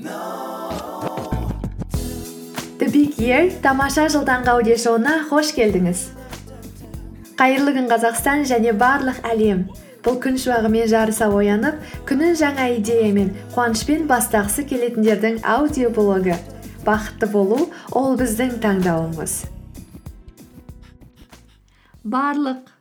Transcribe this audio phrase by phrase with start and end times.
[0.00, 0.18] the
[3.62, 6.00] тамаша жыл таңғы аудиошоуына қош келдіңіз.
[7.36, 9.66] Қайырлы күн қазақстан және барлық әлем.
[10.02, 11.74] Бұл күн шуағымен жарыса оянып
[12.08, 16.36] күнін жаңа идеямен қуанышпен бастағысы келетіндердің аудиоблогы.
[16.86, 19.32] Бақытты болу ол біздің таңдауымыз.
[22.02, 22.72] Барлық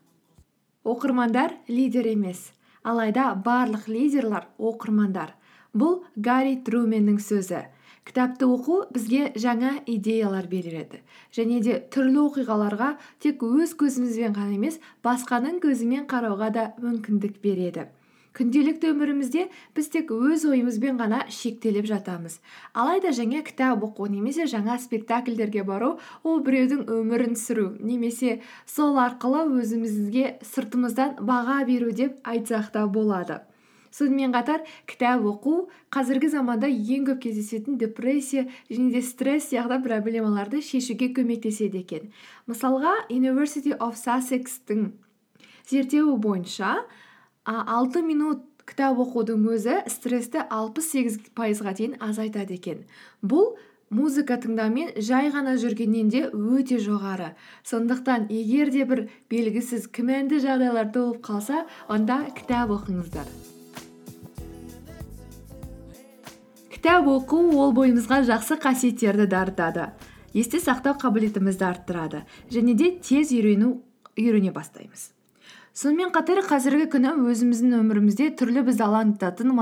[0.84, 2.52] оқырмандар лидер емес.
[2.84, 5.36] Алайда барлық лидерлар оқырмандар.
[5.74, 7.68] Бұл гарри труменнің сөзі.
[8.08, 11.04] Кітапты оқу бізге жаңа идеялар береді
[11.36, 17.86] және де түрлі оқиғаларға тек өз көзімізбен ғана емес басқаның көзімен қарауға да мүмкіндік береді.
[18.32, 19.42] Күнделікті өмірімізде
[19.76, 22.40] біз тек өз ойымызбен ғана шектеліп жатамыз.
[22.74, 29.46] Алайда жаңа кітап оқу немесе жаңа спектакльдерге бару ол біреудің өмірін сүру немесе сол арқылы
[29.60, 33.42] өзімізге сыртымыздан баға беру деп айтсақ та болады.
[33.92, 40.62] Сонымен қатар кітап оқу қазіргі заманда ең көп кездесетін депрессия және де стресс сияқты проблемаларды
[40.62, 42.12] шешуге көмектеседі екен.
[42.48, 44.92] Мысалға university of sussexтің
[45.70, 46.86] зерттеуі бойынша
[47.46, 52.86] алты минут кітап оқудың өзі стрессті алпыс сегіз пайызға дейін азайтады екен.
[53.22, 53.56] Бұл
[53.92, 57.34] музыка тыңдаумен жай ғана жүргеннен де өте жоғары.
[57.68, 63.28] Сондықтан егер де бір белгісіз күмәнді жағдайлар толып қалса онда кітап оқыңыздар.
[66.82, 69.92] Кітап оқу ол бойымызға жақсы қасиеттерді дарытады.
[70.34, 75.12] Есте сақтау қабілетімізді арттырады және де тез үйрене бастаймыз.
[75.72, 79.54] Сонымен қатар қазіргі күні өзіміздің өмірімізде түрлі бізді алаңдататын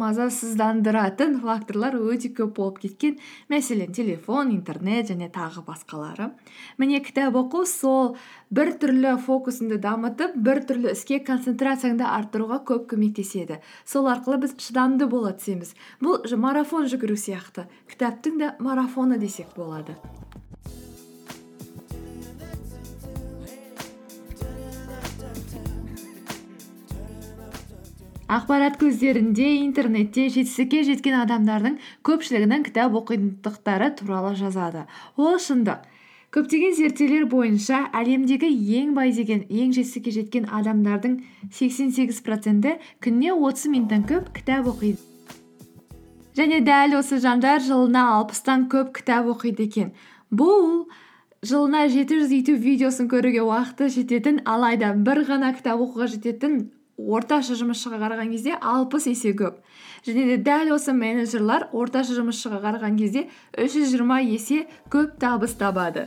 [0.00, 3.16] мазасыздандыратын факторлар өте көп болып кеткен.
[3.48, 6.30] Мәселен телефон интернет және тағы басқалары.
[6.76, 8.16] Міне кітап оқу сол
[8.52, 13.62] бір түрлі фокусыңды дамытып бір түрлі іске концентрацияңды арттыруға көп көмектеседі.
[13.88, 15.72] Сол арқылы біз шыдамды бола түсеміз.
[16.04, 17.64] Бұл марафон жүгіру сияқты.
[17.88, 19.96] Кітаптың да марафоны десек болады.
[28.34, 34.86] Ақпарат көздерінде интернетте жетістікке жеткен адамдардың көпшілігінің кітап оқитындықтары туралы жазады.
[35.16, 35.84] Ол шындық.
[36.34, 38.50] Көптеген зерттеулер бойынша әлемдегі
[38.80, 41.20] ең бай деген ең жетістікке жеткен адамдардың
[41.54, 42.74] сексен сегіз проценті
[43.04, 44.98] күніне отыз минуттан көп кітап оқиды.
[46.34, 49.92] Және дәл осы жандар жылына алпыстан көп кітап оқиды екен.
[50.34, 50.88] Бұл
[51.46, 56.64] жылына жеті жүз видеосын көруге уақыты жететін алайда бір ғана кітап оқуға жететін
[56.98, 59.58] орташа жұмысшыға қараған кезде алпыс есе көп.
[60.06, 63.26] Және де дәл осы менеджерлар орташа жұмысшыға қараған кезде
[63.58, 66.06] үш жүз жиырма есе көп табыс табады.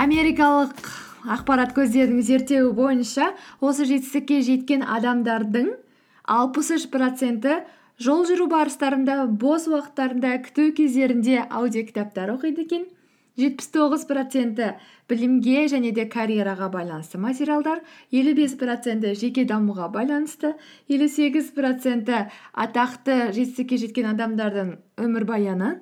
[0.00, 0.86] Америкалық
[1.28, 5.74] ақпарат көздерінің зерттеуі бойынша осы жетістікке жеткен адамдардың
[6.24, 7.58] алпыс үш проценті
[8.00, 12.88] жол жүру барыстарында бос уақыттарында күту кездерінде аудиокітаптар оқиды екен.
[13.38, 14.72] Жетпіс тоғыз проценті
[15.10, 20.54] білімге және де карьераға байланысты материалдар елу бес проценті жеке дамуға байланысты
[20.88, 24.76] елу сегіз проценті атақты жетістікке жеткен адамдардың
[25.06, 25.72] өмірбаяны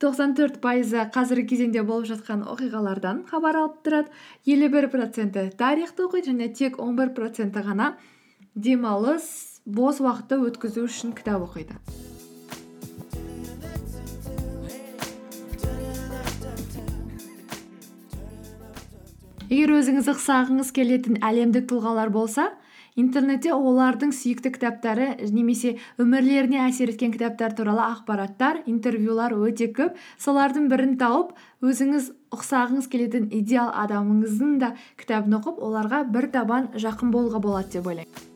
[0.00, 6.06] тоқсан төрт пайызы қазіргі кезеңде болып жатқан оқиғалардан хабар алып тұрады елу бір проценті тарихты
[6.08, 7.92] оқиды және тек он бір проценті ғана
[8.54, 11.76] демалыс бос уақытты өткізу үшін кітап оқиды.
[19.50, 22.44] Егер өзіңіз ұқсағыңыз келетін әлемдік тұлғалар болса
[23.00, 29.98] интернетте олардың сүйікті кітаптары немесе өмірлеріне әсер еткен кітаптар туралы ақпараттар интервьюлар өте көп.
[30.22, 31.34] Солардың бірін тауып
[31.66, 37.90] өзіңіз ұқсағыңыз келетін идеал адамыңыздың да кітабын оқып оларға бір табан жақын болуға болады деп
[37.90, 38.29] ойлаймын.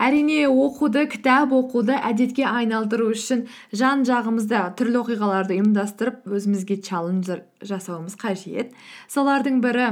[0.00, 3.46] Әрине оқуды кітап оқуды әдетке айналдыру үшін
[3.76, 8.72] жан жағымызда түрлі оқиғаларды ұйымдастырып өзімізге челленджер жасауымыз қажет.
[9.12, 9.90] Солардың бірі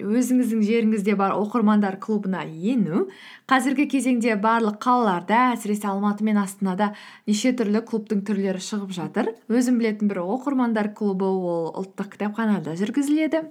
[0.00, 3.06] өзіңіздің жеріңізде бар оқырмандар клубына ену.
[3.50, 6.92] Қазіргі кезеңде барлық қалаларда әсіресе алматы мен астанада
[7.28, 9.34] неше түрлі клубтың түрлері шығып жатыр.
[9.52, 13.48] Өзім білетін бір оқырмандар клубы ол ұлттық кітапханада жүргізіледі.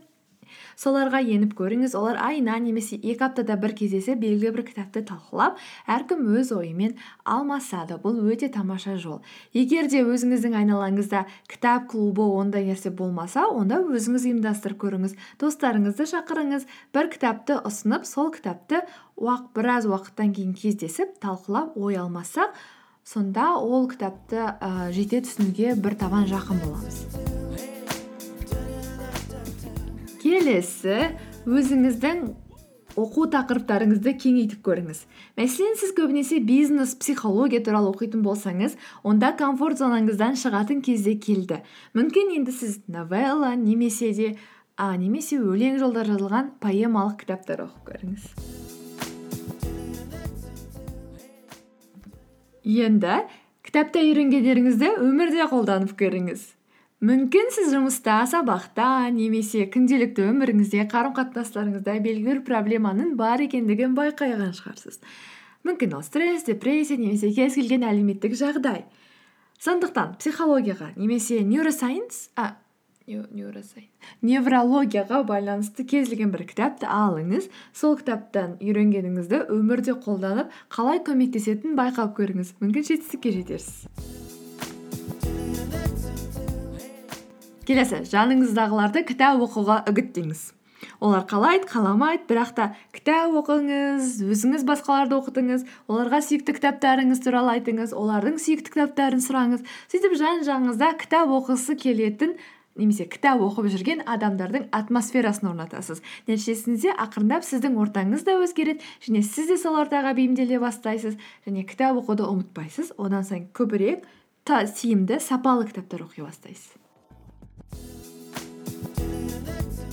[0.80, 1.96] Соларға еніп көріңіз.
[2.00, 5.60] Олар айына немесе екі аптада бір кездесіп белгілі бір кітапты талқылап
[5.92, 6.96] әркім өз ойымен
[7.28, 8.00] алмасады.
[8.00, 9.20] Бұл өте тамаша жол.
[9.54, 16.68] Егер де өзіңіздің айналаңызда кітап клубы ондай нәрсе болмаса онда өзіңіз ұйымдастырып көріңіз достарыңызды шақырыңыз
[16.96, 18.84] бір кітапты ұсынып сол кітапты
[19.20, 22.56] уақ, біраз уақыттан кейін кездесіп талқылап ой алмасақ
[23.04, 27.39] сонда ол кітапты ә, жете түсінуге бір табан жақын боламыз.
[30.30, 30.98] Келесі
[31.50, 32.22] өзіңіздің
[33.00, 35.02] оқу тақырыптарыңызды кеңейтіп көріңіз.
[35.40, 38.76] Мәселен сіз көбінесе бизнес психология туралы оқитын болсаңыз
[39.08, 41.62] онда комфорт зонаңыздан шығатын кезде келді.
[41.98, 44.30] Мүмкін енді сіз новелла немесе де
[44.76, 48.30] а, немесе өлең жолдар жазылған поэмалық кітаптар оқып көріңіз.
[52.70, 53.20] Енді
[53.66, 56.59] кітапта үйренгендеріңізді өмірде қолданып көріңіз.
[57.00, 64.52] Мүмкін сіз жұмыста сабақта немесе күнделікті өміріңізде қарым қатынастарыңызда белгілі бір проблеманың бар екендігін байқаған
[64.58, 65.00] шығарсыз.
[65.64, 68.84] Мүмкін ол стресс депрессия немесе кез келген әлеуметтік жағдай.
[69.64, 72.58] Сондықтан психологияға немесе неуросайнс а
[74.22, 77.48] неврологияға байланысты кез келген бір кітапты алыңыз.
[77.74, 82.58] Сол кітаптан үйренгеніңізді өмірде қолданып қалай көмектесетінін байқап көріңіз.
[82.60, 84.09] Мүмкін жетістікке жетерсіз.
[87.70, 90.40] Келесі жаныңыздағыларды кітап оқуға үгіттеңіз.
[91.04, 97.94] Олар қалайды қаламайды бірақ та кітап оқыңыз өзіңіз басқаларды оқытыңыз оларға сүйікті кітаптарыңыз туралы айтыңыз
[97.94, 99.66] олардың сүйікті кітаптарын сұраңыз.
[99.92, 102.34] Сөйтіп жан жағыңызда кітап оқысы келетін
[102.80, 106.02] немесе кітап оқып жүрген адамдардың атмосферасын орнатасыз.
[106.32, 112.00] Нәтижесінде ақырындап сіздің ортаңыз да өзгереді және сіз де сол ортаға бейімделе бастайсыз және кітап
[112.02, 112.96] оқуды ұмытпайсыз.
[112.98, 114.08] Одан сайын көбірек
[114.48, 116.72] тиімді сапалы кітаптар оқи бастайсыз.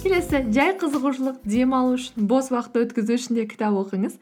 [0.03, 4.17] Келесі жай қызығушылық демалу үшін бос уақытты өткізу үшін де кітап оқыңыз.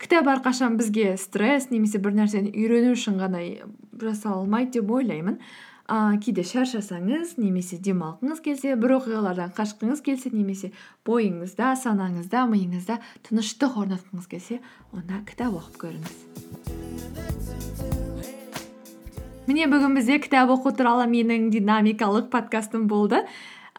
[0.00, 3.42] Кітап әрқашан бізге стресс немесе бір нәрсені үйрену үшін ғана
[4.00, 5.40] жасалмайды деп ойлаймын.
[5.90, 10.70] Ә, кейде шаршасаңыз немесе демалғыңыз келсе бір оқиғалардан қашқыңыз келсе немесе
[11.08, 14.60] бойыңызда санаңызда миыңызда тыныштық орнатқыңыз келсе
[14.94, 16.14] онда кітап оқып көріңіз.
[19.50, 23.24] Міне бүгін бізде кітап оқу туралы менің динамикалық подкастым болды.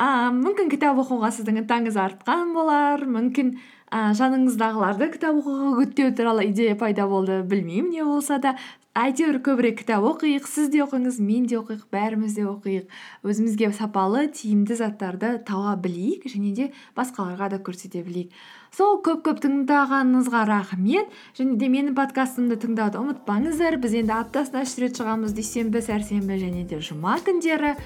[0.01, 6.47] Ііі мүмкін кітап оқуға сіздің ынтаңыз артқан болар мүмкін і жаныңыздағыларды кітап оқуға үгіттеу туралы
[6.49, 8.55] идея пайда болды білмеймін не болса да.
[8.91, 12.89] Әйтеуір көбірек кітап оқиық сіз де оқыңыз мен де оқиық бәріміз де оқиық.
[13.23, 18.35] Өзімізге сапалы тиімді заттарды таба білейік және де басқаларға да көрсете білейік.
[18.75, 21.07] Сол көп көп тыңдағаныңызға рахмет.
[21.39, 23.79] Және де менің подкастымды тыңдауды ұмытпаңыздар.
[23.79, 27.77] Біз енді аптасына үш рет шығамыз дүйсенбі сәрсенбі және де жұма күндері.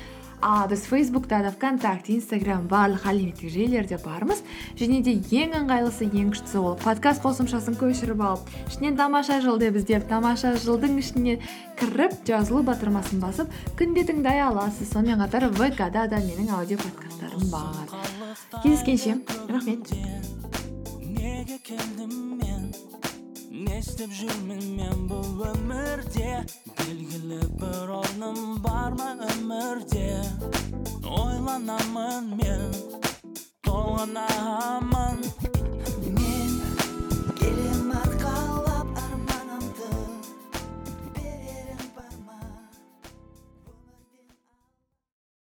[0.42, 4.44] А біз фейсбукта да вконтакте инстаграм барлық әлеуметтік желілерде бармыз.
[4.80, 9.80] Және де ең ыңғайлысы ең күштісі ол подкаст қосымшасын көшіріп алып ішінен тамаша жыл деп
[9.80, 11.40] іздеп тамаша жылдың ішіне
[11.80, 14.92] кіріп жазылу батырмасын басып күнде тыңдай аласыз.
[14.94, 17.96] Сонымен қатар вкда да менің аудио подкасттарым бар.
[18.64, 19.92] Кездескенше рахмет.
[21.02, 22.74] Неге келдім мен?
[23.56, 26.42] не істеп жүрмін мен бұл өмірде
[26.82, 30.10] белгілі бір орным бар ма өмірде
[31.20, 32.76] ойланамын мен
[33.68, 35.24] толғанамын